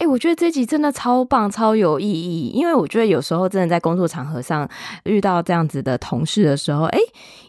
[0.00, 4.68] 哎、欸，我觉得这集真的超棒、超有意义，因为我觉得有时候真的在工作场合上
[5.02, 7.04] 遇到这样子的同事的时候，哎、欸，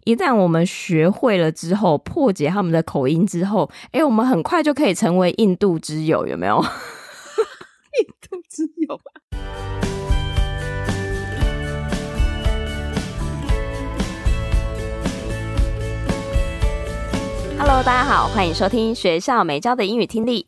[0.05, 6.57] 一旦我们学会了之后，破解他们的口音之后，哎、欸，我们很快就可以成为印度之友，有没有？
[8.01, 9.03] 印度之友吧。
[17.59, 20.47] Hello，大家好，欢迎收听学校没教的英语听力。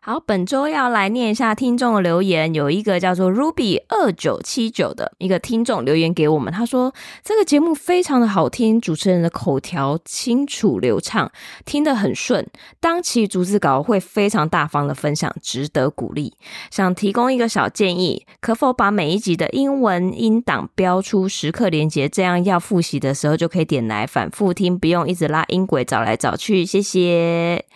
[0.00, 2.54] 好，本周要来念一下听众的留言。
[2.54, 11.30] 有一个叫做 Ruby 二九七九的一个听众留言给我们，他说这个节目非常的好听，主持人的口条清楚流畅，
[11.66, 12.46] 听得很顺。
[12.80, 16.32] 当期逐字稿会非常大方的分享，值得鼓励。
[16.70, 26.64] 想提供一个小建议，可否把每一集的英文音档标出时刻连接，这样要复习的时候就可以点来反复听，不用一直拉音轨找来找去。
[26.64, 27.66] 谢谢。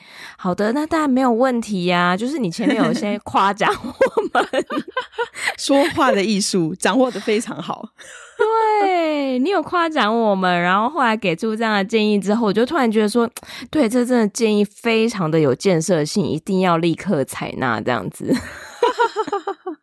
[0.42, 2.16] 好的，那当然没有问题呀、啊。
[2.16, 4.44] 就是你前面有些夸奖我们
[5.56, 7.88] 说话的艺术掌握的非常好，
[8.82, 13.30] 对，你有夸奖我们，然后后来给出这样的建议之后，我就突然觉得说，
[13.70, 18.34] 对，这真的建议非常的有建设性，一定要立刻采纳这样子。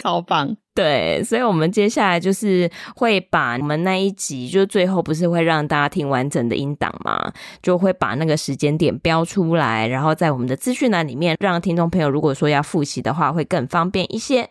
[0.00, 7.32] 超棒， 对，所以，我们接下来就是会把我们那一集，就最后不是会让大家听完整的音档嘛？
[7.62, 14.50] 就会把那个时间点标出来，然后在我们的资讯栏里面，让听众朋友如果说要复习的话，会更方便一些。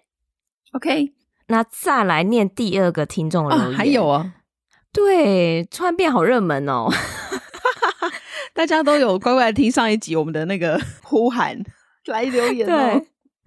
[0.73, 1.13] OK，
[1.47, 4.33] 那再来念第二个听众留言，啊，还有啊，
[4.93, 6.87] 对，突然变好热门哦，
[8.53, 11.57] 大家都有乖乖听上一集我们的那个呼喊
[12.05, 13.01] 来留言哦。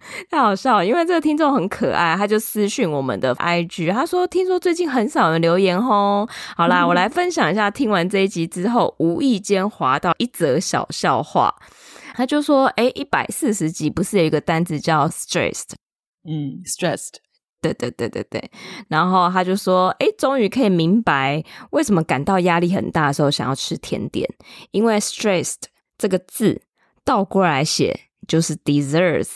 [0.30, 6.28] 太好笑了，因为这个听众很可爱，他就私讯我们的 IG，他说听说最近很少人留言哦。
[6.56, 11.54] 好啦，嗯、我来分享一下，听完这一集之后，无意间滑到一则小笑话，
[12.14, 15.70] 他就说：哎，一百四十集不是有一个单字叫 stressed？
[16.24, 17.14] 嗯，stressed，
[17.60, 18.50] 对对对对对。
[18.88, 24.28] 然后他就说：哎，终于可以明白为什么感到压力很大的时候想要吃甜点，
[24.72, 25.62] 因为 stressed
[25.96, 26.62] 这个字
[27.04, 29.28] 倒过来写就是 desserts。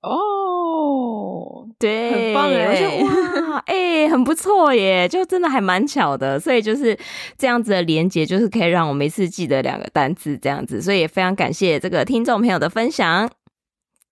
[0.00, 2.68] 哦，对，很棒哎！
[2.68, 6.96] 我觉得哇，哎、欸，很不错耶，就真的还蛮巧的，所以就是
[7.36, 13.28] 这样子的连接，就是可以让我每次记得两个单词这样子，所以也非常感谢这个听众朋友的分享，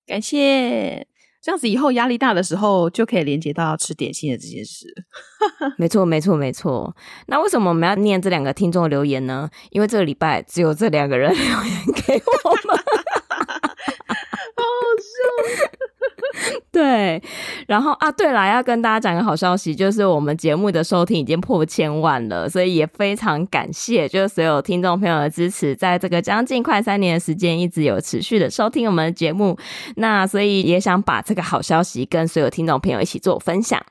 [0.09, 1.07] 感谢，
[1.41, 4.87] 这样子以后压力大的时候就可以连接到吃点心的这件事。
[5.79, 6.97] 没错，没错，没错。
[7.29, 9.49] 那为什么我们要念这两个听众留言呢？
[9.71, 11.55] 因为这个礼拜只有这两个人留言
[11.95, 12.66] 给我们。
[16.77, 17.23] 对，
[17.67, 29.57] 然后啊，对了，要跟大家讲个好消息，就是我们节目的收听已经破千万了，所以也非常感谢，就是所有听众朋友的支持，在这个将近快三年的时间，一直有持续的收听我们的节目。
[29.97, 33.83] 那所以也想把这个好消息跟所有听众朋友一起做分享。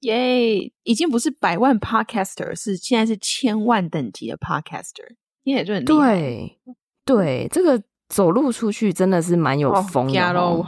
[0.00, 5.82] 耶，已经不是百万 Podcaster，是现在是千万等级的 Podcaster，你也就很。
[5.86, 6.58] 对，
[7.06, 7.82] 对，这个。
[8.08, 10.64] 走路出去真的是蛮有风的，哦，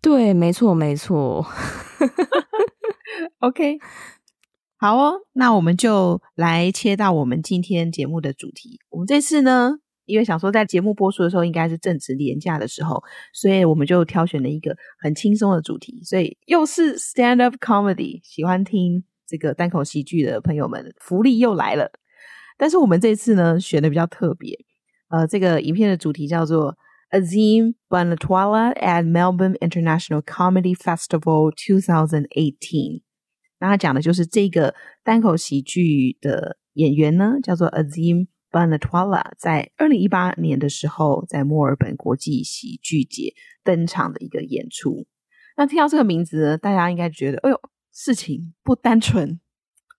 [0.00, 1.46] 对，没错，没错。
[3.38, 3.78] OK，
[4.76, 8.80] 好哦，那我们就来切到我们今天节目的主题。
[8.90, 13.02] 我们这次呢，因为想说在节目播出的时候应该是正值连假的时候，
[13.32, 21.90] 所以我们就挑选了一个很轻松的主题，所以又是 stand up comedy，喜欢听这个单口喜剧的朋友们，福利又来了。
[22.56, 24.58] 但是我们这次呢，选的比较特别。
[25.08, 26.76] 呃，这个影片的主题叫做
[27.14, 33.02] Azim Banatwala at Melbourne International Comedy Festival 2018。
[33.60, 34.74] 那他讲的就是这个
[35.04, 43.32] 单口喜剧的演员呢，叫做 Azim Banatwala，在二零一八年的时候，在墨尔本国际喜剧节
[43.62, 45.06] 登场的一个演出。
[45.56, 47.60] 那听到这个名字呢，大家应该觉得，哎呦，
[47.92, 49.38] 事情不单纯。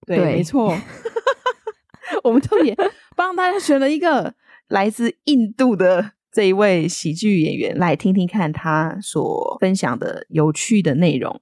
[0.06, 0.78] 对，对没错，
[2.26, 2.76] 我们特别
[3.16, 4.36] 帮大家选了一个。
[4.68, 11.40] 来自印度的这一位喜剧演员，来听听看他所分享的有趣的内容。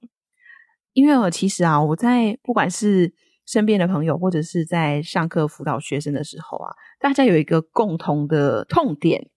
[0.92, 3.12] 因为我其实啊，我在不管是
[3.44, 6.70] 身边的朋友，或者是在上课辅导学生的时候啊，
[7.00, 9.28] 大家有一个共同的痛点，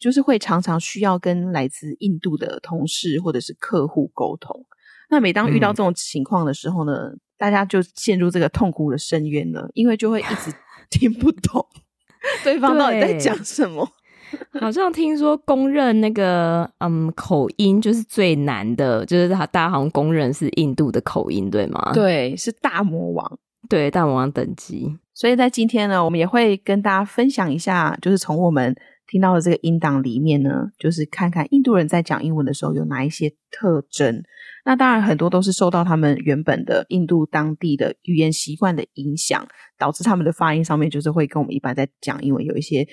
[0.00, 4.66] 就是会常常需要跟来自印度的同事或者是客户沟通。
[5.08, 10.52] 那每当遇到这种情况的时候呢，嗯、大家就陷入这个痛苦的深渊了，因为就会一直
[10.90, 11.64] 听不懂
[12.42, 13.88] 对方到底在讲什么。
[14.60, 21.92] 好像听说公认那个嗯口音就是最难的，就是他大家好像公认是印度的口音，对吗？
[21.92, 23.38] 对，是大魔王，
[23.68, 24.96] 对，大魔王等级。
[25.14, 28.74] 所以在今天呢，我们也会跟大家分享一下，就是从我们
[29.06, 34.22] 听到的这个音档里面呢，就是看看印度人在讲英文的时候有哪一些特征。
[34.64, 39.46] 那当然，很多都是受到他们原本的印度当地的语言习惯的影响，
[39.78, 42.86] 导致他们的发音上面就是会跟我们一般在讲英文有一些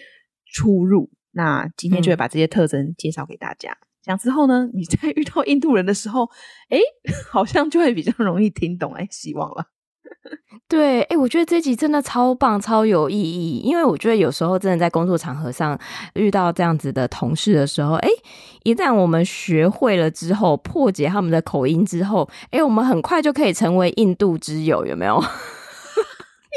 [0.45, 1.09] 出入。
[1.33, 3.77] 那今天就会把这些特征介绍给大家。
[4.01, 6.29] 讲、嗯、之后呢，你在遇到印度人的时候，
[6.69, 6.79] 哎，
[7.31, 8.93] 好像就会比较容易听懂。
[8.93, 9.65] 哎，希望了。
[10.69, 15.77] 对，哎，我觉得这集真的超棒、超有意义，因为我觉得有时候真的在工作场合上
[16.13, 18.09] 遇到这样子的同事的时候，哎，
[18.63, 25.21] 一旦我们学会了之后，破解他们的口音之后，哎，我们很快就可以成为印度之友，有没有？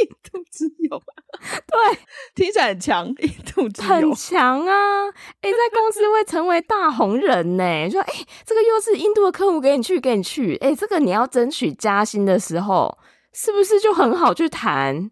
[0.03, 1.03] 印度之友，
[1.67, 1.99] 对，
[2.35, 5.09] 听起来很强，印度之友很强啊！
[5.41, 7.65] 哎，在公司会成为大红人呢。
[7.91, 8.13] 说，哎，
[8.45, 10.57] 这个又是印度的客户，给你去，给你去。
[10.57, 12.97] 哎，这个你要争取加薪的时候。
[13.39, 15.11] 是不是就很好去谈？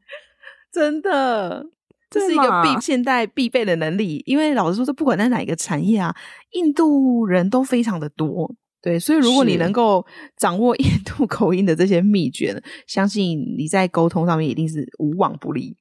[0.73, 1.67] 真的，
[2.09, 4.23] 这是一个必现代必备的能力。
[4.25, 6.17] 因为老实说，这不管在哪一个产业啊，
[6.53, 8.55] 印度人都非常的多。
[8.85, 10.05] 对，所以如果你能够
[10.37, 15.79] 掌握 印度口音的这些秘诀，相信你在沟通上面一定是无往不利。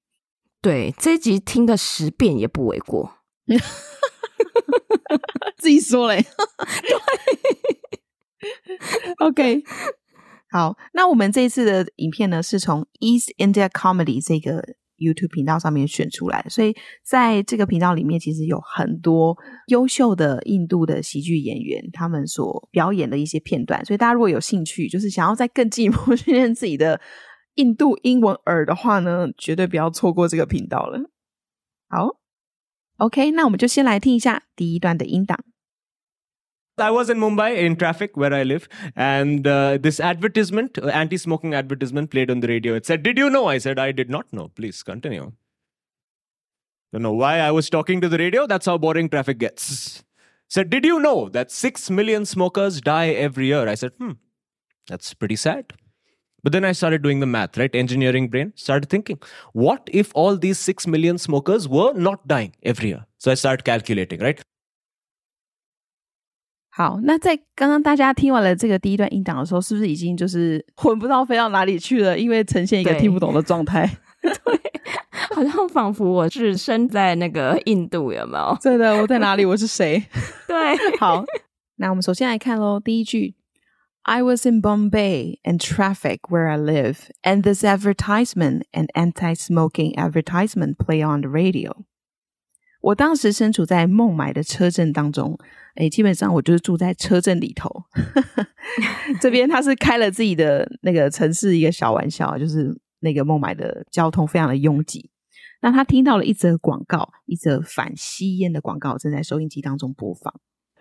[0.61, 3.17] 对，这一集听个十遍也不为过。
[5.57, 6.25] 自己说嘞。
[8.39, 9.63] 对， OK。
[10.49, 14.63] 好，那我们这一次的影片呢，是从 East India Comedy 这个
[15.03, 23.83] YouTube 频道上面选出来，所以在这个频道里面，其实有很多优秀的印度的喜剧演员，他们所表演的一些片段。
[23.85, 26.99] 所以大家如果有兴趣，就是想要再更进一步 训练自己的
[27.55, 30.99] 印度英文耳的话呢，绝对不要错过这个频道了。
[31.89, 32.17] 好
[32.97, 35.37] ，OK，那我们就先来听一下第一段的音档。
[36.77, 41.53] I was in Mumbai in traffic where I live, and uh, this advertisement, uh, anti smoking
[41.53, 42.73] advertisement, played on the radio.
[42.73, 43.47] It said, Did you know?
[43.47, 44.47] I said, I did not know.
[44.47, 45.33] Please continue.
[46.91, 48.47] Don't know why I was talking to the radio.
[48.47, 50.03] That's how boring traffic gets.
[50.49, 53.67] Said, Did you know that 6 million smokers die every year?
[53.67, 54.13] I said, Hmm,
[54.87, 55.73] that's pretty sad.
[56.43, 57.73] But then I started doing the math, right?
[57.73, 58.51] Engineering brain.
[58.55, 59.17] Started thinking,
[59.53, 63.05] what if all these 6 million smokers were not dying every year?
[63.17, 64.43] So I started calculating, right?
[66.75, 72.17] 好，那在刚刚大家听完了这个第一段音档的时候，是不是已经就是魂不知道飞到哪里去了？
[72.17, 73.87] 因为呈现一个听不懂的状态，
[74.23, 74.59] 对，
[75.35, 78.57] 好像仿佛我是身在那个印度，有没有？
[78.59, 79.45] 对的，我在哪里？
[79.45, 80.03] 我是谁？
[80.47, 81.23] 对，好，
[81.75, 83.35] 那我们首先来看喽，第一句
[84.01, 91.05] ：I was in Bombay and traffic where I live, and this advertisement, an anti-smoking advertisement, play
[91.05, 91.85] on the radio.
[92.83, 95.37] 我当时身处在孟买的车震当中，
[95.75, 97.69] 诶，基本上我就是住在车震里头。
[99.21, 105.09] 这边他是开了自己的那个城市一个小玩笑，就是那个孟买的交通非常的拥挤。
[105.61, 110.33] 那他听到了一则广告，一则反吸烟的广告正在收音机当中播放。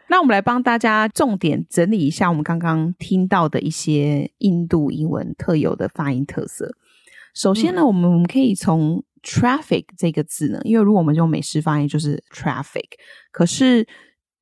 [0.09, 6.75] 那我们来帮大家重点整理一下我们刚刚听到的一些印度英文特有的发音特色。
[7.32, 12.88] 首先呢，我们我们可以从 traffic 这个字呢，因为如果我们用美式发音就是 traffic，
[13.31, 13.87] 可是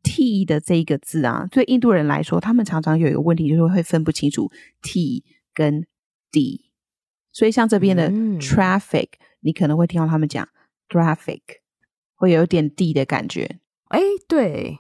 [0.03, 5.23] t 的这一个字啊，对印度人来说，他们常常有一个问题，就是会分不清楚 t
[5.53, 5.87] 跟
[6.31, 6.71] d，
[7.33, 10.49] 所以像这边的 traffic，、嗯、你可能会听到他们讲
[10.89, 11.41] traffic，
[12.15, 13.59] 会有一点 d 的感觉。
[13.89, 14.79] 哎，对。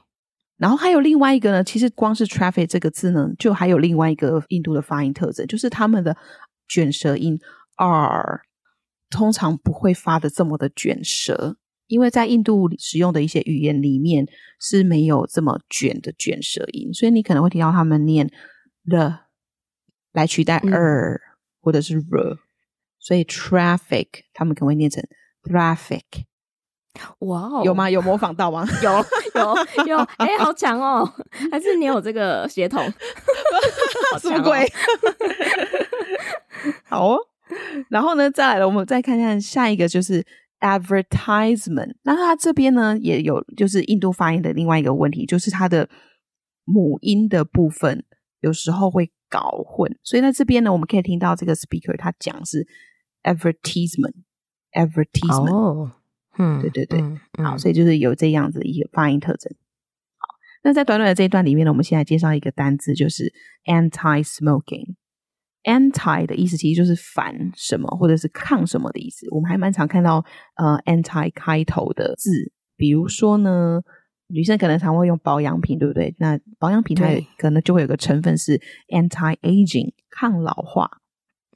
[0.56, 6.16] 然后还有另外一个呢，其实光是 traffic 这个字呢，就还有另外一个印度的发音特征，就是他们的
[6.68, 7.38] 卷舌音
[7.76, 8.42] r。
[9.10, 11.56] 通常不会发的这么的卷舌，
[11.88, 14.26] 因为在印度使用的一些语言里面
[14.60, 18.30] 是没有这么卷的卷舌音，所以你可能会听到他们念
[18.88, 19.18] the
[20.12, 21.20] 来取代 er、嗯、
[21.60, 22.38] 或者是 r，
[22.98, 25.02] 所以 traffic 他们可能会念成
[25.42, 26.24] traffic。
[27.20, 27.88] 哇哦，有吗？
[27.88, 28.66] 有模仿到吗？
[28.82, 28.90] 有
[29.40, 31.08] 有有，哎、欸，好强哦！
[31.50, 32.84] 还是你有这个血统？
[34.20, 34.70] 什么鬼？
[36.86, 37.18] 好哦。
[37.90, 40.24] 然后呢，再来了，我们再看看下一个，就是
[40.60, 41.94] advertisement。
[42.02, 45.88] 那它这边呢也有就是印度发音的另外一个问题，就是它的
[46.64, 48.04] 母音的部分
[48.40, 49.98] 有时候会搞混。
[50.02, 52.66] 所以在这边呢，我们可以听到这个 speaker 他讲是
[53.22, 55.54] advertisement，advertisement。
[55.54, 55.92] 哦，
[56.38, 59.52] 嗯，对对对，嗯嗯、好，所以就是有这样子一个发音特征。
[60.18, 60.28] 好，
[60.62, 63.32] 那在短短的这一段里面呢，我们现在介绍一个单字，就是
[63.66, 64.94] anti-smoking。
[65.64, 69.26] Anti 的意思其实就是反什么或者是抗什么的意思。
[69.30, 70.24] 我们还蛮常看到
[70.56, 73.80] 呃 anti 开头的字，比如说呢，
[74.28, 76.14] 女生可能常会用保养品，对不对？
[76.18, 80.90] 那保养品它可能就会有个成分是 anti aging 抗老化，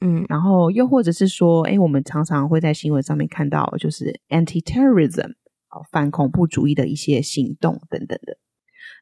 [0.00, 5.32] 嗯，然后又或者是说，哎，我们常常会在新闻上面看到就是 anti terrorism
[5.90, 8.36] 反恐怖主义的一些行动等等的。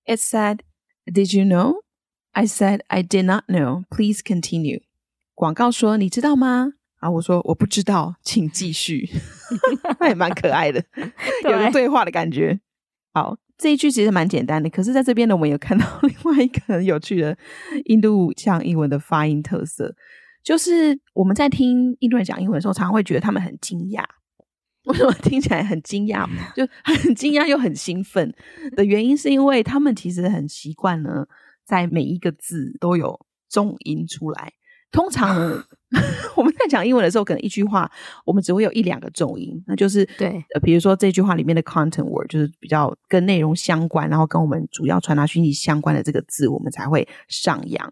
[0.06, 0.60] It said,
[1.06, 1.82] "Did you know?"
[2.32, 4.82] I said, "I did not know." Please continue.
[5.36, 9.10] 广告说：“你知道吗？”啊，我说：“我不知道，请继续。”
[10.00, 10.84] 那也蛮可爱的，
[11.44, 12.60] 有个对话的感觉。
[13.14, 17.38] 好，这一句其实蛮简单的，可是在这边呢，我们有看到另外一个很有趣的
[17.86, 19.94] 印度腔英文的发音特色，
[20.44, 24.04] 就是我们在听印度人讲英文的时候，常常会觉得他们很惊讶。
[24.88, 26.28] 为什么听起来很惊讶？
[26.56, 28.34] 就 很惊讶又很兴奋
[28.76, 31.26] 的原因，是因为他们其实很习惯呢，
[31.66, 34.54] 在每一个字都有重音出来。
[34.92, 35.64] 通常呢，
[36.38, 37.90] 我们在讲英文的时候，可能一句话
[38.26, 47.92] 我们只会有一两个重音，那就是对，呃，比如说这句话里面的 content word 就是比较跟内容相关，然后跟我们主要传达讯息相关的这个字，我们才会上扬。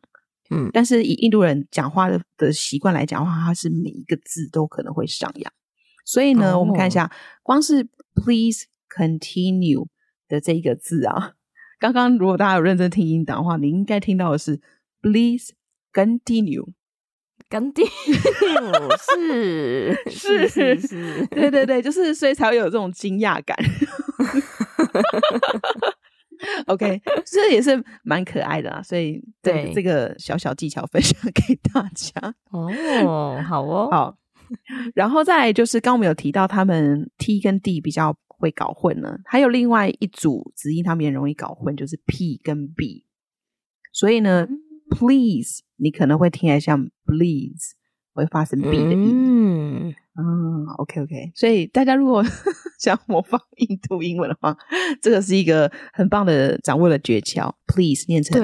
[0.51, 5.51] 嗯，但是以印度人讲话的的习惯来讲的话，它是每一个字都可能会上扬。
[6.11, 6.59] 所以呢，oh.
[6.59, 7.09] 我们看一下，
[7.41, 9.87] 光是 please continue
[10.27, 11.35] 的这一个字啊，
[11.79, 14.59] 刚刚如果大家有认真听音档的话，你应该听到的是
[15.01, 15.53] please
[15.93, 17.87] continue，continue
[18.99, 23.57] 是是是是， 对对对，就是所以才会有这种惊讶感。
[26.67, 32.35] OK，这也是蛮可爱的啊，所以对这个小小技巧分享给大家。
[32.49, 32.69] 哦
[33.05, 34.17] ，oh, 好哦，好。
[34.93, 43.05] 然后再就是，刚刚我们有提到他们 T 跟 D 比较会搞混呢，还有另外一组子音，他们也容易搞混，就是 P 跟 B。
[43.93, 44.47] 所以呢
[44.89, 47.71] ，please 你可能会听起来像 bleeds，
[48.13, 49.11] 会发生 B 的音。
[49.13, 51.31] 嗯，嗯，OK OK。
[51.35, 52.23] 所以大家如果
[52.79, 54.57] 想模仿印度英文的话，
[55.01, 57.53] 这个是一个很棒的掌握的诀窍。
[57.67, 58.41] Please 念成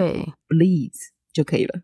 [0.47, 1.81] please 就可以了。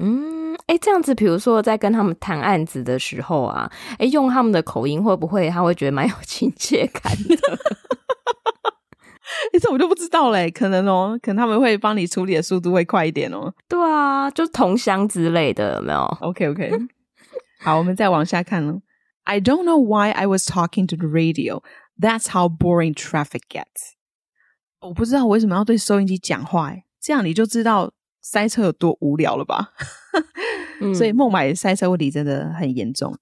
[0.00, 7.36] 嗯，哎，这样子，比如说在跟他们谈案子的时候啊，哎，用他们的口音会不会他会觉得蛮有亲切感的？
[9.52, 13.52] 哎，这我就不知道嘞，可能哦，可能他们会帮你处理的速度会快一点哦。
[13.68, 16.72] 对啊，就同乡之类的，有没有？OK OK，
[17.60, 18.80] 好，我们再往下看喽。
[19.24, 21.62] I don't know why I was talking to the radio.
[22.00, 23.92] That's how boring traffic gets.
[24.80, 27.92] 我不知道我为什么要对收音机讲话，哎，这样你就知道。
[28.20, 29.72] 塞车有多无聊了吧？
[30.94, 33.12] 所以孟买塞车问题真的很严重。
[33.12, 33.18] 嗯、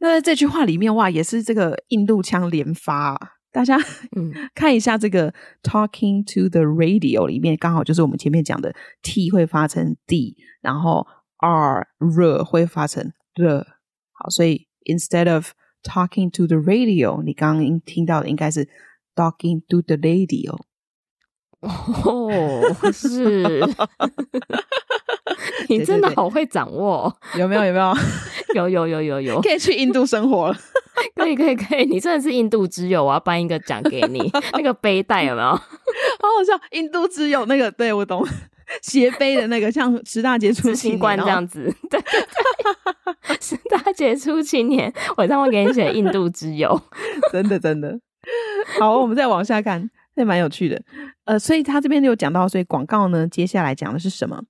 [0.00, 3.18] 那这句话里面哇，也是这个印度腔连发、啊。
[3.50, 3.76] 大家
[4.16, 5.32] 嗯 看一下这个
[5.62, 11.06] talking to the radio 里面，刚好就是我们前面讲的 t 会发成 d，然后
[11.38, 13.66] r r 会发成 r。
[14.12, 15.50] 好，所以 instead of
[15.82, 18.68] talking to the radio，你刚刚听到的应该是
[19.14, 20.58] talking to the radio。
[21.62, 22.60] 哦，
[22.92, 23.60] 是，
[25.68, 27.64] 你真的好会掌握，有没有？
[27.64, 27.94] 有没有？
[28.54, 30.56] 有有有有有，可以去印度生活了，
[31.16, 35.48] 可以可以可以，你真的是印度之友，我要颁一个奖给你，那个背带有没有？
[35.48, 38.26] 好好笑，印度之友那个，对我懂，
[38.82, 41.98] 斜背的那个，像十大杰出青年这样子，对，
[43.40, 46.78] 十大杰出青年，我这样会给你写印度之友，
[47.32, 47.98] 真的真的，
[48.78, 49.88] 好，我们再往下看。
[50.14, 50.82] 这蛮有趣的，
[51.24, 54.44] 呃，所以他这边就有讲到，所以广告呢，接下来讲的是什么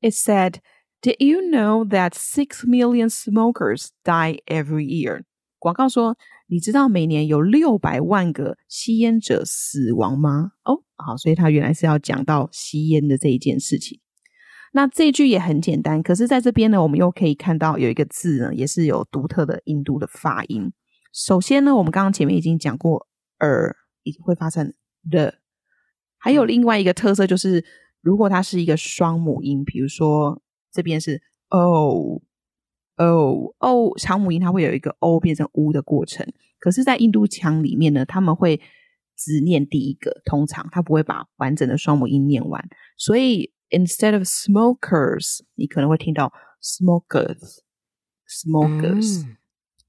[0.00, 0.56] ？It said,
[1.02, 5.22] "Did you know that six million smokers die every year?"
[5.58, 10.52] 广告说，你知道每年有六百万个吸烟者死亡吗？
[10.64, 14.00] 哦，好，所以他原来是要讲到吸烟的这一件事情。
[14.72, 20.72] 那这句也很简单，可是在这边呢，我们又可以看到有一个字呢，也是有独特的印度的发音。
[21.12, 23.08] 首先呢，我们刚刚前面已经讲过，
[23.40, 23.74] 耳
[24.04, 24.72] 已经会发成
[25.08, 25.38] 的，
[26.18, 27.64] 还有另外一个特色就是，
[28.00, 30.42] 如果它是一个双母音，比如说
[30.72, 32.20] 这边是 o
[32.96, 36.30] o o 长母音，它会有一个 o 变成 u 的过程。
[36.58, 38.60] 可是，在印度腔里面呢，他们会
[39.16, 42.68] 只念第一个，通常他不会把完整的双母音念完。
[42.98, 46.30] 所以，instead of smokers，你可能会听到
[46.62, 49.24] smokers，smokers。
[49.24, 49.38] 嗯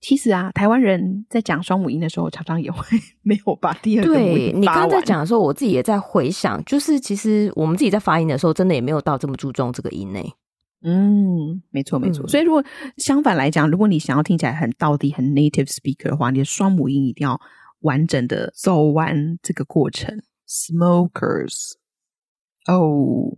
[0.01, 2.85] 其实啊，台湾人在讲双母音的时候，常常也会
[3.21, 4.15] 没有把第二个母。
[4.15, 10.19] 对，你刚刚在讲的时候，我自己也在回想，就是其实我们自己在发音的时候，真的也没有到这么注重这个音呢。
[10.83, 12.25] 嗯，没错没错。
[12.25, 12.63] 嗯、所以如果
[12.97, 17.39] 相反来讲，如果你想要听起来很到底、很 native speaker 的话，你的双母音一定要
[17.81, 20.19] 完整的走完这个过程。
[20.49, 21.73] Smokers，
[22.65, 23.37] 哦。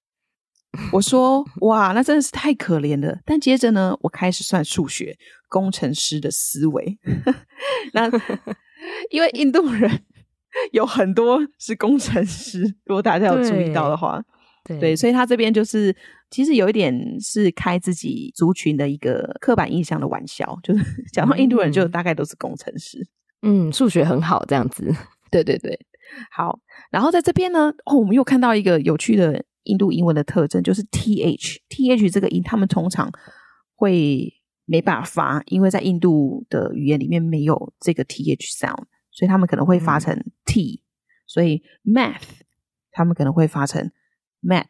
[0.93, 3.19] 我说哇，那真的是太可怜了。
[3.25, 5.16] 但接着呢，我开始算数学，
[5.49, 6.99] 工程师的思维。
[7.93, 8.11] 那
[9.11, 10.02] 因为印度人
[10.73, 14.23] 有很多是工程师，如果大家有注意到的话，
[14.64, 15.95] 对，对，所以他这边就是
[16.30, 23.06] 其实有一点是开自己族群的一个刻板印象的玩笑，就是 讲到印度人就大概都是工程师，
[23.43, 24.93] 嗯，数学很好这样子。
[25.30, 25.78] 对对对，
[26.30, 26.60] 好。
[26.91, 29.45] 然后在这边呢，哦，我们又看到一个有趣的。
[29.64, 33.10] 印度英文的特征就是 th，th 这个音，他们通常
[33.74, 34.32] 会
[34.64, 40.82] 没办法发，因为在印度的语言里面没有这个 th sound，所以他们可能会发成 t，、嗯、
[41.26, 42.40] 所以 math
[42.90, 43.90] 他们可能会发成
[44.42, 44.66] mat，、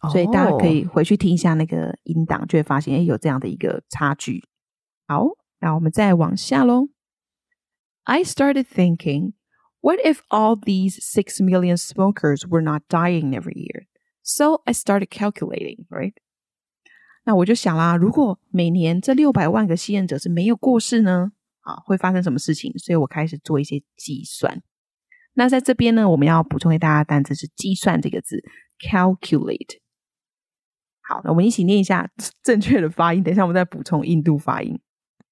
[0.00, 4.44] 哦、所以大家可以回去听一下那个音档，就会发现哎有这样的一个差距。
[5.06, 5.26] 好，
[5.60, 6.88] 那我们再往下喽。
[8.04, 9.32] I started thinking.
[9.83, 13.87] What if all these six million smokers were not dying every year?
[14.21, 16.13] So I started calculating, right?
[17.23, 21.31] 那我就想啦，如果每年这六百万个吸烟者是没有过世呢？
[21.61, 22.75] 啊，会发生什么事情？
[22.77, 24.63] 所以我开始做一些计算。
[25.33, 28.43] 那在这边呢，我们要补充给大家的单词是“计算”这个字，
[28.79, 29.79] calculate。
[31.01, 32.11] 好，那我们一起念一下
[32.43, 33.23] 正确的发音。
[33.23, 34.81] 等一下，我们再补充印度发音：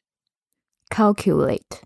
[0.90, 1.82] Calculate。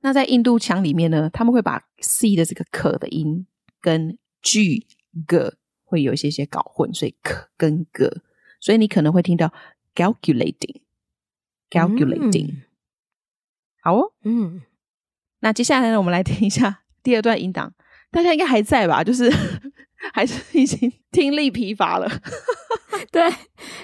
[0.00, 3.46] 那在印度腔里面呢，他们会把 c 的这个可的音
[3.80, 4.86] 跟 g
[5.26, 8.22] g 会有一些些搞混，所以可跟 g，
[8.60, 9.52] 所以你可能会听到
[9.94, 12.52] calculating，calculating。
[12.52, 12.62] 嗯、
[13.82, 14.62] 好哦，嗯。
[15.40, 17.74] 那接下来呢，我们来听一下第二段音档，
[18.10, 19.02] 大家应该还在吧？
[19.04, 19.30] 就是
[20.14, 22.08] 还是已经听力疲乏了。
[23.10, 23.22] 对，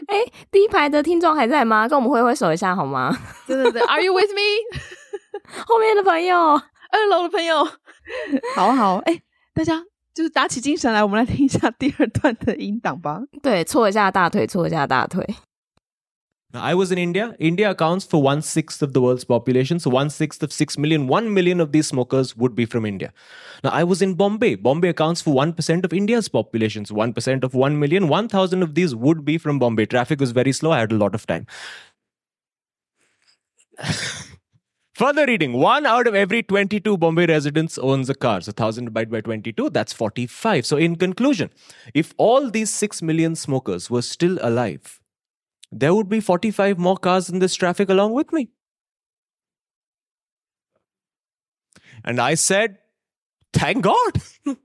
[0.07, 0.19] 哎，
[0.51, 1.87] 第一排的听众还在吗？
[1.89, 3.17] 跟我们挥挥手一下好吗？
[3.47, 4.41] 对对对，Are you with me？
[5.67, 6.39] 后面的朋友，
[6.91, 7.65] 二楼的朋友，
[8.55, 9.21] 好好，哎，
[9.55, 9.83] 大家
[10.15, 13.21] 就是打起精神来，我们来听一下第二段的音档吧。
[13.43, 15.27] 对，搓一下大腿，搓一下大腿。
[16.55, 17.35] I was in India.
[17.41, 19.81] India accounts for one sixth of the world's population.
[19.81, 23.13] So one sixth of six million, one million of these smokers would be from India.
[23.65, 24.55] Now I was in Bombay.
[24.55, 26.85] Bombay accounts for 1% of India's population.
[26.85, 29.87] So 1% of 1 million, 1,000 of these would be from Bombay.
[29.87, 30.71] Traffic was very slow.
[30.71, 31.47] I had a lot of time.
[34.95, 38.41] Further reading, one out of every 22 Bombay residents owns a car.
[38.41, 40.65] So 1000 divided by 22, that's 45.
[40.65, 41.51] So in conclusion,
[41.95, 45.01] if all these 6 million smokers were still alive,
[45.74, 48.50] there would be 45 more cars in this traffic along with me.
[52.04, 52.78] And I said,
[53.52, 54.58] Thank God.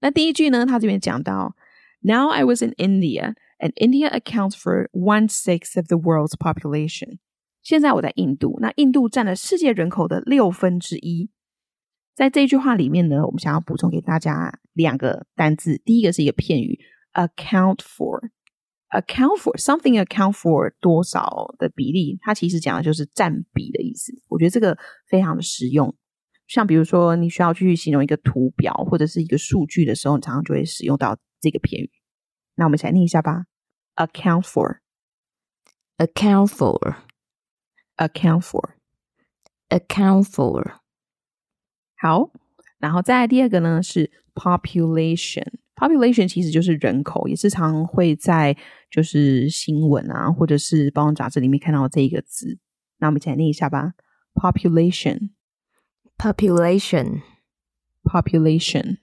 [0.00, 1.54] 那第一句呢，他这边讲到，
[2.00, 7.18] Now I was in India, and India accounts for one sixth of the world's population.
[7.62, 11.30] 现在我在印度，那印度占了世界人口的六分之一。
[12.14, 15.80] 在这句话里面呢，我们想要补充给大家两个单字。
[15.84, 16.78] 第一个是一个片语
[17.13, 24.11] ，account for，account for something account for 多少的比例，它其实讲的就是占比的意思。
[24.27, 25.95] 我觉得这个非常的实用。
[26.47, 31.91] 像比如说，你需要去形容一个图表或者是一个数据的时候，你常常就会使用到这个片语。
[32.55, 33.45] 那我们一起来念一下吧
[33.95, 38.73] ：account for，account for，account for，account for。
[40.23, 40.79] for
[42.01, 42.31] 好，
[42.79, 45.45] 然后再来第二个呢是 population。
[45.79, 48.57] Population 其实就是人口，也是常会在
[48.91, 52.59] 就是新闻啊或者是报章杂志里面看到这一个字。
[52.97, 53.93] 那我们一起来念一下吧
[54.33, 55.29] ：population。
[56.21, 57.21] Population,
[58.03, 58.97] population,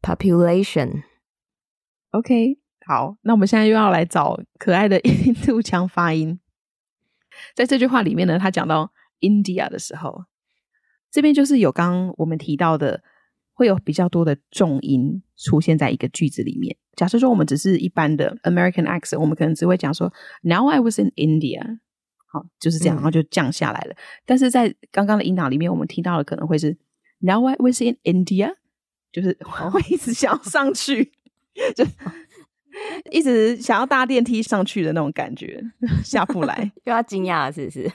[0.00, 1.02] population.
[2.12, 6.38] OK，好，那我们现在又要来找可爱的 印度腔发音。
[7.56, 10.26] 在这句话里面呢，他讲到 India 的时候，
[11.10, 13.02] 这边就是有刚刚我们提到的，
[13.56, 16.76] 会有比较多的重音出现在一个句子里面。
[16.94, 21.78] 假设说我们只是一般的 American accent，我们可能只会讲说 Now I was in India
[22.26, 22.44] 好。
[22.60, 23.92] 就是这样，然后就降下来了。
[23.92, 26.76] 嗯、但是在刚刚的音档里面，我们听到的可能会是
[27.20, 28.54] Now I was in India，
[29.10, 29.36] 就是
[29.72, 31.12] 会一直想要上去，
[31.74, 31.86] 就
[33.10, 35.62] 一直想要搭电梯上去的那种感觉，
[36.04, 37.90] 下不来， 又要惊讶了，是不是？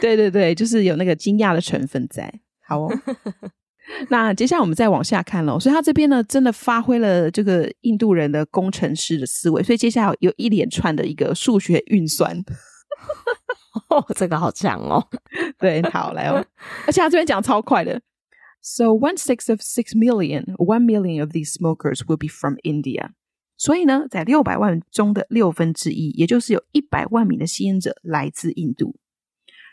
[0.00, 2.32] 对对对，就是有那个惊讶的成分在。
[2.60, 2.92] 好哦，
[4.08, 5.58] 那接下来我们再往下看喽。
[5.58, 12.36] 所以他这边呢，真的发挥了这个印度人的工程师的思维，所以接下来有一连串的一个数学运算。
[13.88, 15.06] 哦， 这个好强哦！
[15.58, 16.44] 对，好来哦，
[16.86, 18.00] 而且他这边讲超快的。
[18.62, 23.10] So one sixth of six million, one million of these smokers will be from India。
[23.56, 28.96] 所以呢，在六百万中的六分之一，也就是有一百万名的吸烟者来自印度。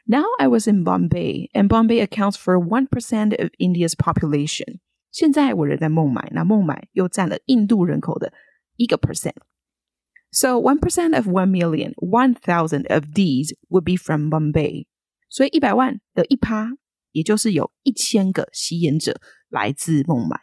[0.06, 4.80] Now I was in Bombay, and Bombay accounts for one percent of India's population。
[5.12, 8.32] 现在我人在孟买，那孟买又占了印度人口的
[8.76, 14.86] 一个 percent。So one percent of one million, one thousand of these would be from Bombay.
[15.28, 16.70] 所以一百万的一趴，
[17.12, 20.36] 也就是有一千个吸烟者来自孟买。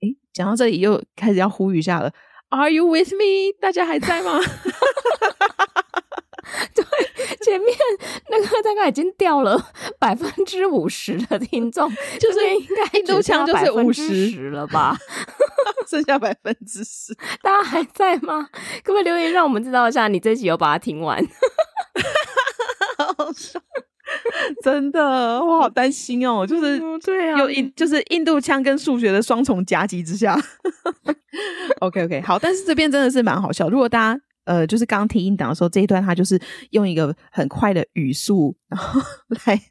[0.00, 2.14] 诶，讲到这里又开始要呼吁一下了。
[2.48, 3.52] Are you with me？
[3.60, 4.40] 大家还在吗？
[6.83, 7.75] 对，前面
[8.29, 9.59] 那个大概已经掉了
[9.99, 11.89] 百分之五十的听众，
[12.19, 14.97] 就是应该印度腔就是五十了吧？
[15.87, 17.13] 剩下百分之十，
[17.43, 18.49] 大家还在吗？
[18.83, 21.21] 可不可以留言让我们知道一下，你这集有把它听完？
[23.17, 23.59] 好笑，
[24.63, 26.45] 真的，我好担心哦。
[26.45, 30.39] 就是对啊，有印就是印度腔跟数学的双重夹击之下。
[31.79, 33.69] OK OK，好，但是这边真的是蛮好笑。
[33.69, 34.21] 如果大家。
[34.45, 38.99] 呃，就是刚听音档的时候，这一段他就是用一个很快的语速，然后
[39.45, 39.61] 来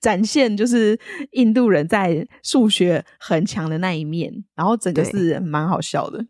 [0.00, 0.98] 展现就是
[1.32, 6.26] 印度人在数学很强的那一面，然后整个是蛮好笑的。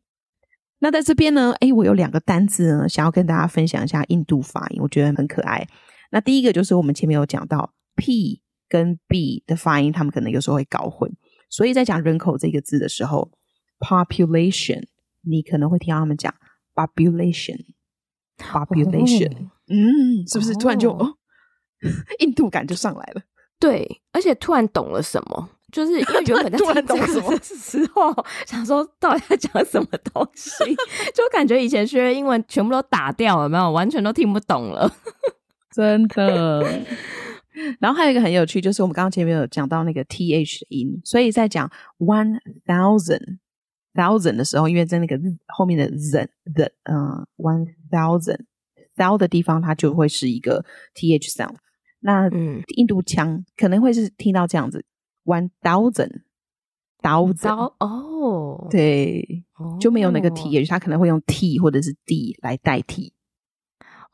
[0.78, 5.66] 那在这边呢，诶，我有两个单字呢，想要跟大家分享一下印度发音，我觉得很可爱。
[6.10, 11.12] 那第一个就是我们前面有讲到 P 跟 B 的发音，他们可能有时候会搞混，
[11.50, 13.30] 所以在讲人口这个字的时候
[13.78, 14.84] ，population，
[15.20, 16.34] 你可能会听到他们讲
[16.74, 17.58] population。
[18.40, 21.14] population，、哦、嗯，是不是突然就、哦哦、
[22.20, 23.22] 印度感就上来了？
[23.58, 28.14] 对，而且突然懂了什么，就是因为原本在 突然懂了什么时候，
[28.46, 30.64] 想说到底在讲什么东西，
[31.14, 34.90] 就感觉以前学的英文全部都打掉了，没有完全都听不懂了，
[35.74, 36.82] 真的。
[37.78, 43.38] 然后还有一个很有趣，就是我们刚刚前面有讲到那个 th 的音，所以在讲 one thousand。
[43.94, 48.40] Thousand 的时候，因为在那个后面的 the the 嗯、uh, one thousand
[48.96, 51.56] thou 的地方，它就会是一个 th sound。
[52.00, 54.84] 那嗯，印度腔可能会是听到这样子
[55.24, 56.22] one thousand
[57.02, 59.44] thousand 哦，对，
[59.78, 63.12] 就没有那个 th，它可能会用 t 或者是 d 来代替。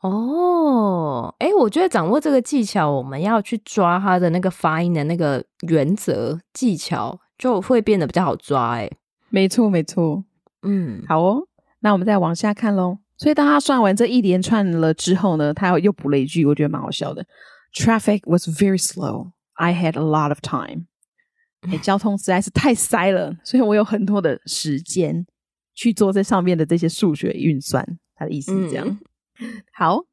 [0.01, 8.75] 哦，哎，我觉得掌握这个技巧，我们要去抓它的那个发音的那个原则技巧，就会变得比较好抓。
[8.75, 8.89] 哎。
[9.29, 10.23] 没错，没错，
[10.63, 11.47] 嗯，好哦，
[11.79, 12.99] 那我们再往下看喽。
[13.17, 17.25] 所以当他算完这一连串了之后呢，他又又补了一句，我觉得蛮好笑的。
[17.73, 19.31] Traffic was very slow.
[19.53, 20.85] I had a lot of time.
[21.67, 25.25] 哎，交通实在是太塞了，所以我有很多的时间
[25.73, 27.97] 去做这上面的这些数学运算。
[28.15, 28.87] 他的意思是这样。
[28.87, 30.03] 嗯、好，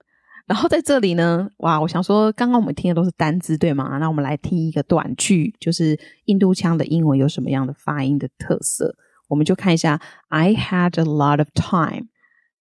[0.47, 3.97] 然后在这里呢，哇，我想说，刚刚我们听的都是单字，对吗？
[3.99, 8.95] 那我们来听一个短句，就是印度腔的英文有什么样的发音的特色。
[9.29, 12.09] 我们就看一下 "I had a lot of time"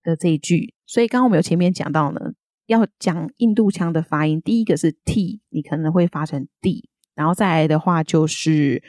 [0.01, 0.73] 的这一句。
[0.85, 2.19] 所以刚刚我们有前面讲到呢，
[2.67, 8.81] 要讲印度腔的发音，第一个是 t，你可能会发成 d，然后再来的话就是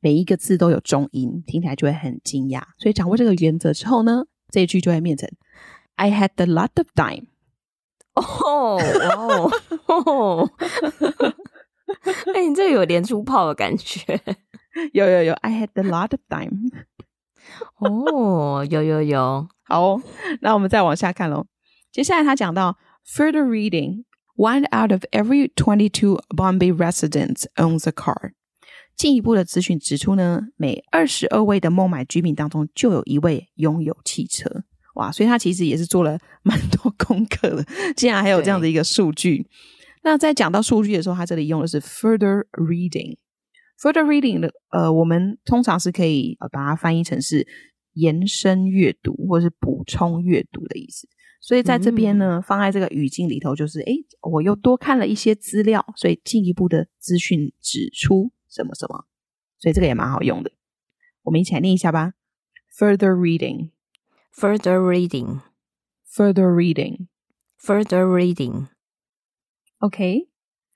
[0.00, 2.62] 每一个字都有重音，听起来就会很惊讶。
[2.78, 5.28] 所以掌握这个原则之后呢，这一句就会变成
[5.96, 7.26] I had a lot of time。
[8.16, 8.80] 哦
[9.14, 9.50] 哦
[9.86, 10.50] 哦！
[12.34, 14.20] 哎，你这个有连珠炮的感觉。
[14.92, 16.70] 有有有，I had a lot of time。
[17.78, 19.48] 哦，有有有。
[19.64, 20.00] 好，
[20.40, 21.46] 那我们再往下看喽。
[21.92, 22.76] 接下来他讲到
[23.06, 24.04] further reading。
[24.36, 28.32] One out of every twenty-two Bombay residents owns a car。
[28.94, 34.64] 进一步的资讯指出呢，每二十二位的孟买居民当中就有一位拥有汽车。
[34.96, 37.64] 哇，所以他其实也是做了 蛮多功课的，
[37.96, 39.46] 竟然还有这样的一个数据。
[40.02, 43.16] 那在讲到数据的时候，他这里用的是 further reading。
[43.78, 47.46] further reading 的，呃，我们通常是可以呃把它翻译成是
[47.92, 51.08] 延伸阅读或是补充阅读的意思。
[51.42, 59.04] 所以在这边呢，放在这个语境里头，就是诶，我又多看了一些资料，所以进一步的资讯指出什么什么，
[59.58, 60.50] 所以这个也蛮好用的。
[61.22, 62.14] 我们一起来念一下吧
[62.78, 63.70] ：Further reading,
[64.36, 65.40] further reading,
[66.04, 67.08] further reading,
[67.58, 68.66] further reading.
[69.78, 70.28] OK，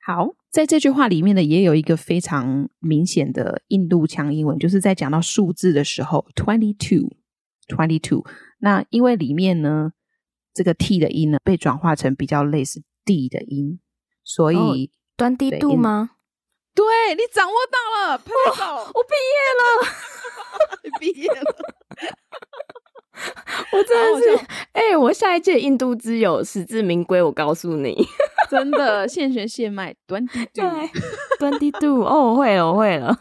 [0.07, 7.17] 好，在这句话里面呢，也有一个非常明显的印度腔英文，就是在讲到数字的时候，twenty two,
[7.69, 8.25] twenty two。
[8.61, 9.93] 那因为里面呢。
[10.53, 13.79] 这个 t 的音呢，被转化成比较类似 d 的音，
[14.25, 16.11] 所以端低度吗？
[16.75, 19.63] 对，你掌握到了，拍手，我毕业了，
[20.83, 21.41] 你毕业了，
[23.73, 27.97] 我真的是，哎、欸，我下一届印度之友实至名归，我告诉你，
[28.51, 30.63] 真的现学现卖，端低度，
[31.39, 33.17] 端低度，哦，我会了，我会了，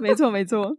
[0.00, 0.76] 没错，没错，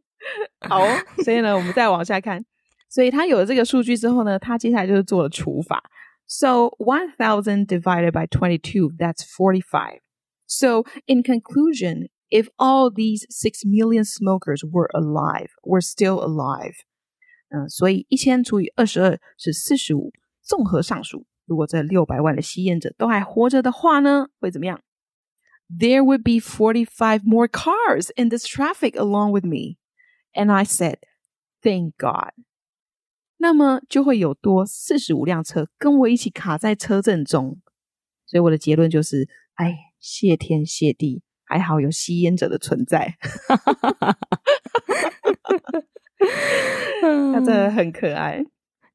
[0.67, 0.81] 好，
[1.23, 2.43] 所以呢，我们再往下看。
[2.89, 5.83] 所以他有了这个数据之后呢，他接下来就是做了除法。
[6.25, 9.99] So one thousand divided by twenty-two, that's forty-five.
[10.45, 16.75] So in conclusion, if all these six million smokers were alive, were still alive，
[17.49, 20.13] 嗯，所以一千除以二十二是四十五。
[20.41, 24.79] 综合上述，如果这六百万的吸烟者都还活着的话呢，会怎么样
[25.69, 29.75] ？There would be forty-five more cars in this traffic along with me.
[30.31, 30.99] And I said,
[31.61, 32.31] thank God.
[33.35, 37.59] 那么就会有多四十五辆车跟我一起卡在车阵中，
[38.25, 43.17] 所以我的结论就是：哎，谢天谢地，还好有吸烟者的存在。
[47.33, 48.43] 他真的很可爱，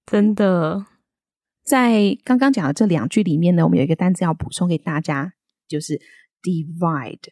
[0.06, 0.87] 真的。
[1.64, 5.32] 在刚刚讲的这两句里面呢，我们有一个单词要补充给大家，
[5.68, 6.00] 就是
[6.42, 7.30] divide。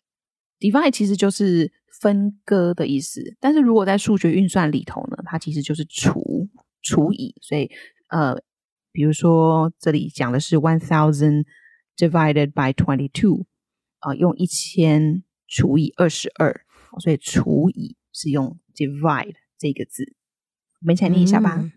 [0.60, 6.48] divide 其实就是分割的意思，但是如果在数学运算里头呢，它其实就是除。
[6.82, 7.70] 除以，所以
[8.08, 8.34] 呃，
[8.90, 11.44] 比如说这里讲的是 one thousand
[11.94, 13.44] divided by twenty two，
[13.98, 16.62] 啊，用一千除以二十二，
[17.00, 20.14] 所以除以是用 divide 这个字，
[20.80, 21.56] 我们一起来念一下吧。
[21.58, 21.72] 嗯、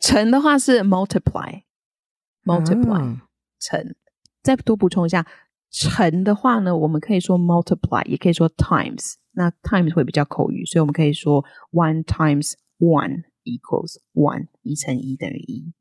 [0.00, 3.20] 乘的话是 multiply，multiply，
[3.58, 3.96] 乘、嗯，
[4.42, 5.26] 再多补充一下。
[5.68, 9.16] 乘的话呢，我们可以说 multiply，也可以说 times。
[9.32, 15.72] 那 times 会比较口语，所以我们可以说 one times one equals one，一乘一等于一。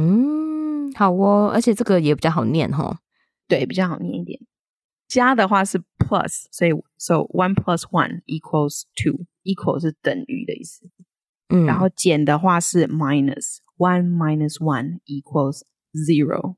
[0.00, 2.98] 嗯，好哦，而且这个也比较好念哈、哦。
[3.46, 4.40] 对，比较好念一点。
[5.06, 10.88] 加的话是 plus，所以 so one plus one equals two，equal 是等于的意思。
[11.48, 16.54] 嗯，然后减的话是 minus，one minus one equals zero。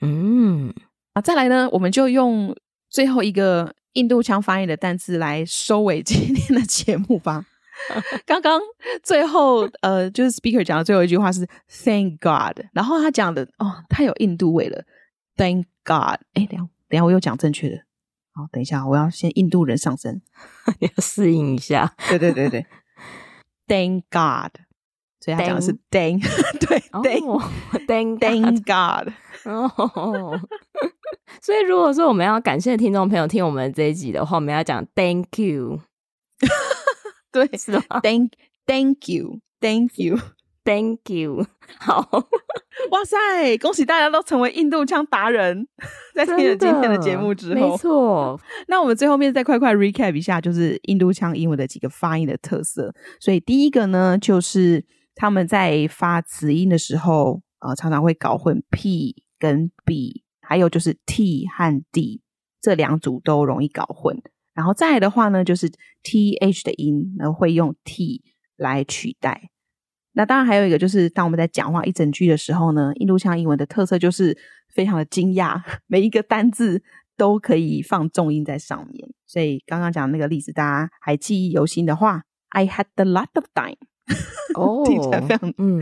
[0.00, 0.72] 嗯。
[1.12, 2.56] 啊，再来呢，我们就用
[2.88, 7.44] 最后一个印度腔翻译的单词来收尾今天的节目吧。
[8.26, 8.60] 刚刚
[9.02, 11.46] 最后呃，就是 speaker 讲的最后一句话是
[11.84, 14.84] Thank God，然后他讲的哦，太有印度味了。
[15.36, 17.76] Thank God，哎，等下等下我又讲正确的。
[18.32, 20.20] 好，等一下，我要先印度人上身，
[20.78, 21.94] 要适应一下。
[22.08, 22.66] 对对对对，
[23.66, 24.52] Thank God，
[25.20, 26.22] 所以他讲的是 Thank，
[26.66, 29.12] 对，Thank，Thank Thank God。
[29.44, 30.38] 哦，
[31.42, 35.80] 所以如果说我们要感谢听众朋友听我们这一集的话，我们要讲 Thank you，
[37.32, 38.32] 对，是的？Thank
[38.66, 40.18] Thank you Thank you
[40.62, 41.46] Thank you，
[41.80, 42.06] 好，
[42.90, 45.66] 哇塞，恭喜大家都成为印度腔达人，
[46.14, 48.40] 在听了今天的节目之后，没错。
[48.68, 52.94] 那我们最后面再快快 recap 一下，就是印度腔英文的几个发音的特色。
[53.18, 59.24] 所以第一个呢，就是他们在发子音的时候，呃，常常会搞混 P。
[59.40, 62.20] 跟 B，还有就是 T 和 D
[62.60, 64.22] 这两组都容易搞混。
[64.54, 65.70] 然后再来的话呢，就是
[66.02, 68.22] TH 的音然后会用 T
[68.56, 69.50] 来取代。
[70.12, 74.36] 那当然还有一个就是，当我们在讲话一整句的时候呢，印度腔英文的特色就是
[74.74, 76.82] 非常的惊讶，每一个单字
[77.16, 79.08] 都可以放重音在上面。
[79.26, 83.76] 所以刚刚讲的那个例子，大家还记忆犹新的话，I had a lot of time，
[84.54, 85.80] 哦， 听起来非常嗯，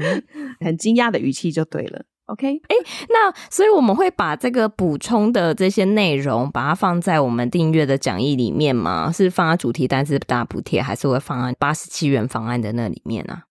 [0.61, 2.04] 很惊讶的语气就对了。
[2.29, 2.77] OK，哎，
[3.09, 9.11] 那所以我们会把这个补充的这些内容，把它放在我们订阅的讲义里面吗？
[9.11, 13.43] 是放在主题单字大补贴，还是会放在八十七元方案的那里面呢、啊？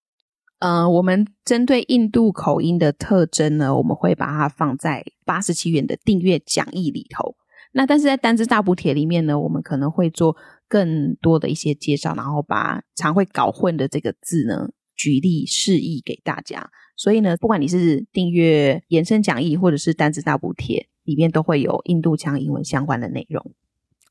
[0.59, 7.35] 呃，我们针对印度口音的特征呢，我们会把它放在八十七元的订阅讲义里头。
[7.73, 10.35] 那但是在单字大补帖里面呢，我们可能会做
[10.67, 16.69] 更多的一些介绍，然后把常会搞混的这个字呢，举例示意给大家。
[16.97, 23.53] 所以呢，不管你是订阅延伸讲义，或者是单字大补帖，里面都会有印度腔英文相关的内容。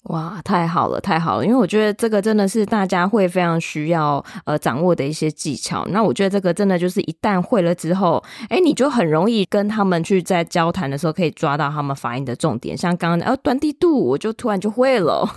[0.05, 1.44] 哇，太好了，太好了！
[1.44, 5.85] 因为我觉得这个真的是大家会非常需要呃掌握的一些技巧。
[5.90, 12.77] 那我觉得这个真的就是一旦会了之后，哎，你就很容易跟他们去在交谈的时候可以抓到他们发音的重点。
[12.77, 15.29] 像刚刚的呃端地度，我就突然就会了，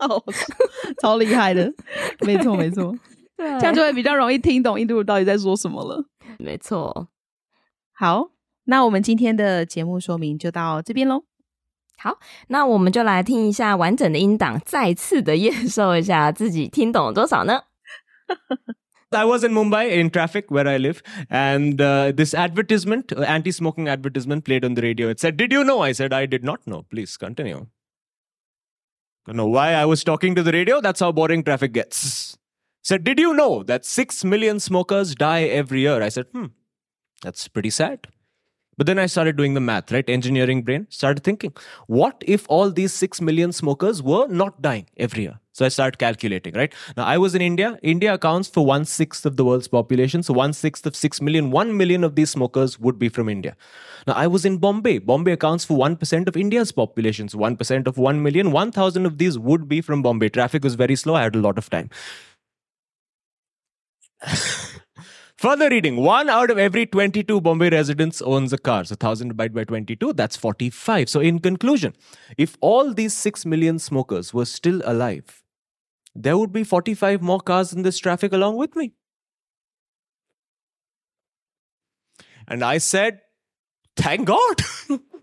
[1.02, 1.70] 超厉害的，
[2.20, 2.94] 没错没错。
[3.38, 6.04] 对，这样就会比较容易听懂印度人到底在说什么了。
[6.38, 7.08] 没错。
[7.92, 8.32] 好，
[8.64, 11.22] 那我们今天的节目说明就到这边喽。
[11.96, 17.62] 好，那我们就来听一下完整的音档，再次的验收一下自己听懂了多少呢
[19.10, 20.98] ？I was in Mumbai in traffic where I live,
[21.28, 25.08] and uh, this advertisement, uh, anti-smoking advertisement, played on the radio.
[25.08, 27.66] It said, "Did you know?" I said, "I did not know." Please continue.
[29.26, 30.80] Don't know why I was talking to the radio.
[30.80, 32.37] That's how boring traffic gets.
[32.82, 36.46] Said, "Did you know that six million smokers die every year?" I said, "Hmm,
[37.22, 38.08] that's pretty sad."
[38.78, 40.08] But then I started doing the math, right?
[40.08, 41.52] Engineering brain started thinking,
[41.88, 45.40] what if all these 6 million smokers were not dying every year?
[45.50, 46.72] So I started calculating, right?
[46.96, 47.80] Now I was in India.
[47.82, 50.22] India accounts for one sixth of the world's population.
[50.22, 53.56] So one sixth of 6 million, 1 million of these smokers would be from India.
[54.06, 54.98] Now I was in Bombay.
[54.98, 57.28] Bombay accounts for 1% of India's population.
[57.28, 60.28] So 1% of 1 million, 1,000 of these would be from Bombay.
[60.28, 61.16] Traffic was very slow.
[61.16, 61.90] I had a lot of time.
[65.36, 68.84] Further reading, one out of every 22 Bombay residents owns a car.
[68.84, 71.08] So 1000 divided by 22, that's 45.
[71.08, 71.94] So in conclusion,
[72.36, 75.44] if all these 6 million smokers were still alive,
[76.14, 78.94] there would be 45 more cars in this traffic along with me.
[82.48, 83.20] And I said,
[83.96, 84.62] thank God.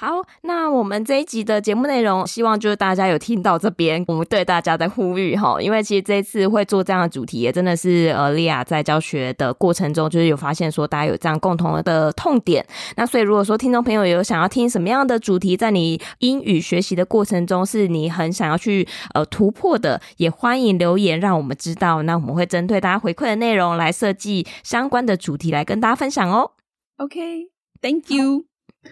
[0.00, 12.66] 好，那我们这一集的节目内容，希望就是大家有听到这边，我们对大家在呼吁哈，因为其实这一次会做这样的主题，也真的是呃，莉亚在教学的过程中，就是有发现说大家有这样共同的痛点。
[12.96, 22.00] 那所以如果说听众朋友有想要听什么样的主题，在你英语学习的过程中，是你很想要去呃突破的，也欢迎留言让我们知道。
[22.04, 26.52] 那我们会针对大家回馈的内容来设计相关的主题来跟大家分享哦。
[26.96, 28.49] OK，Thank you。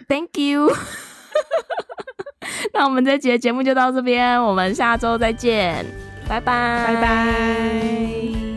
[0.09, 0.71] Thank you，
[2.75, 5.85] 那我们这集的节目就到这边，我们下周再见，
[6.29, 8.48] 拜拜，拜拜。